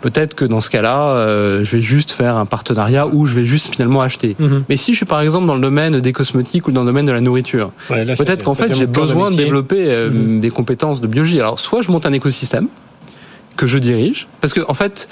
Peut-être 0.00 0.34
que 0.34 0.44
dans 0.44 0.60
ce 0.60 0.70
cas-là, 0.70 1.10
euh, 1.10 1.64
je 1.64 1.76
vais 1.76 1.82
juste 1.82 2.10
faire 2.10 2.36
un 2.36 2.46
partenariat 2.46 3.06
ou 3.06 3.26
je 3.26 3.34
vais 3.34 3.44
juste 3.44 3.74
finalement 3.74 4.00
acheter. 4.00 4.36
Mhm. 4.38 4.64
Mais 4.68 4.76
si 4.76 4.92
je 4.92 4.98
suis 4.98 5.06
par 5.06 5.20
exemple 5.20 5.46
dans 5.46 5.54
le 5.54 5.60
domaine 5.60 6.00
des 6.00 6.12
cosmétiques 6.12 6.66
ou 6.68 6.72
dans 6.72 6.82
le 6.82 6.86
domaine 6.86 7.06
de 7.06 7.12
la 7.12 7.20
nourriture, 7.20 7.72
peut-être 7.88 8.42
qu'en 8.42 8.54
fait 8.54 8.74
j'ai 8.74 8.86
besoin 8.86 9.30
de, 9.30 9.36
développer 9.36 9.86
euh, 9.86 10.10
mhm. 10.10 10.40
des 10.40 10.50
compétences 10.50 11.00
de 11.00 11.06
biologie. 11.06 11.40
Alors 11.40 11.60
soit 11.60 11.82
je 11.82 11.90
monte 11.90 12.06
un 12.06 12.12
écosystème, 12.12 12.68
que 13.56 13.66
je 13.66 13.78
dirige. 13.78 14.28
Parce 14.40 14.54
que, 14.54 14.60
en 14.68 14.74
fait, 14.74 15.08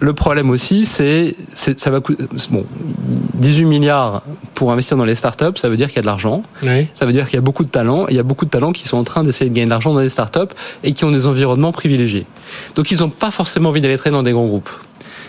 le 0.00 0.12
problème 0.12 0.50
aussi, 0.50 0.86
c'est, 0.86 1.34
ça 1.54 1.90
va 1.90 2.00
coûter, 2.00 2.24
bon, 2.50 2.64
18 3.34 3.64
milliards 3.64 4.22
pour 4.54 4.72
investir 4.72 4.96
dans 4.96 5.04
les 5.04 5.14
startups, 5.14 5.56
ça 5.56 5.68
veut 5.68 5.76
dire 5.76 5.88
qu'il 5.88 5.96
y 5.96 5.98
a 6.00 6.02
de 6.02 6.06
l'argent. 6.06 6.42
Ça 6.94 7.06
veut 7.06 7.12
dire 7.12 7.24
qu'il 7.26 7.34
y 7.34 7.38
a 7.38 7.42
beaucoup 7.42 7.64
de 7.64 7.70
talents. 7.70 8.06
Et 8.08 8.12
il 8.12 8.16
y 8.16 8.20
a 8.20 8.22
beaucoup 8.22 8.44
de 8.44 8.50
talents 8.50 8.72
qui 8.72 8.86
sont 8.86 8.98
en 8.98 9.04
train 9.04 9.22
d'essayer 9.22 9.50
de 9.50 9.54
gagner 9.54 9.66
de 9.66 9.70
l'argent 9.70 9.94
dans 9.94 10.00
les 10.00 10.08
startups 10.08 10.54
et 10.84 10.92
qui 10.92 11.04
ont 11.04 11.10
des 11.10 11.26
environnements 11.26 11.72
privilégiés. 11.72 12.26
Donc, 12.74 12.90
ils 12.90 12.98
n'ont 12.98 13.10
pas 13.10 13.30
forcément 13.30 13.70
envie 13.70 13.80
d'aller 13.80 13.98
traîner 13.98 14.16
dans 14.16 14.22
des 14.22 14.32
grands 14.32 14.46
groupes. 14.46 14.70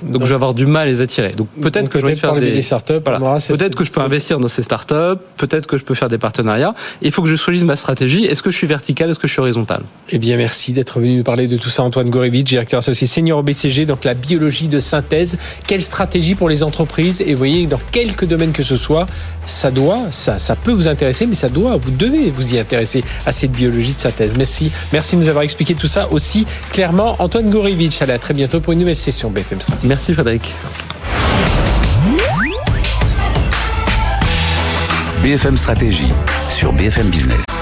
Donc, 0.04 0.24
je 0.24 0.30
vais 0.30 0.36
avoir 0.36 0.54
du 0.54 0.66
mal 0.66 0.88
à 0.88 0.92
les 0.92 1.02
attirer. 1.02 1.34
Donc 1.34 1.48
peut-être 1.62 1.90
que 1.90 2.00
je 2.00 2.06
vais 2.06 2.16
faire 2.16 2.36
des, 2.36 2.62
startups. 2.62 3.02
Peut-être 3.02 3.76
que 3.76 3.84
je 3.84 3.92
peux 3.92 4.02
investir 4.02 4.40
dans 4.40 4.48
ces 4.48 4.64
startups. 4.64 5.20
Peut-être 5.38 5.68
que 5.68 5.78
je 5.78 5.84
peux 5.84 5.96
faire 5.96 6.08
des 6.08 6.18
partenariats. 6.18 6.74
Il 7.02 7.12
faut 7.12 7.22
que 7.22 7.30
je 7.30 7.36
choisisse 7.36 7.64
ma 7.64 7.76
stratégie. 7.76 8.26
Est-ce 8.26 8.44
que 8.44 8.52
je 8.52 8.58
suis 8.58 8.68
vertical? 8.68 9.10
Est-ce 9.10 9.20
que 9.20 9.28
je 9.28 9.34
suis 9.34 9.42
horizontal? 9.42 9.82
Eh 10.10 10.18
bien, 10.18 10.38
merci 10.38 10.74
d'être 10.74 11.00
venu 11.00 11.18
nous 11.18 11.24
parler 11.24 11.48
de 11.48 11.58
tout 11.58 11.70
ça, 11.70 11.84
Antoine 11.84 12.10
Gorevitch, 12.10 12.48
directeur 12.48 12.80
associé 12.80 13.08
senior 13.08 13.40
au 13.40 13.44
BCG, 13.44 13.86
donc 13.86 14.04
la 14.04 14.14
biologie 14.14 14.68
de 14.68 14.80
synthèse. 14.80 15.38
Quelle 15.68 15.82
stratégie 15.82 16.36
pour 16.36 16.50
les 16.50 16.64
entreprises? 16.64 17.22
Et 17.22 17.32
vous 17.32 17.38
voyez, 17.38 17.68
dans 17.68 17.80
quelques 17.92 18.26
domaines 18.26 18.52
que 18.52 18.64
ce 18.64 18.76
soit, 18.76 19.06
ça 19.46 19.72
doit, 19.72 20.08
ça, 20.12 20.40
ça 20.40 20.56
peut 20.56 20.72
vous 20.72 20.88
intéresser, 20.88 21.26
mais 21.26 21.36
ça 21.36 21.50
doit, 21.50 21.78
vous 21.78 21.92
devez 21.92 22.32
vous 22.32 22.56
y 22.56 22.60
intéresser 22.60 23.04
à 23.26 23.32
cette 23.32 23.52
biologie 23.52 23.94
de 23.94 24.00
synthèse. 24.00 24.34
Merci, 24.38 24.72
merci 24.92 25.16
de 25.16 25.22
nous 25.22 25.30
avoir 25.30 25.44
expliqué 25.44 25.74
tout 25.74 25.88
ça 25.88 26.12
aussi 26.12 26.46
clairement. 26.72 27.16
Antoine 27.20 27.50
Gorevitch, 27.50 28.02
allez 28.02 28.14
à 28.14 28.20
très 28.20 28.34
bientôt 28.34 28.60
pour 28.60 28.74
une 28.74 28.80
nouvelle 28.80 28.98
session 28.98 29.30
BFM 29.30 29.62
Stratégie. 29.62 29.87
Merci 29.88 30.14
Frédéric. 30.14 30.54
BFM 35.24 35.56
Stratégie 35.56 36.12
sur 36.50 36.74
BFM 36.74 37.08
Business. 37.10 37.57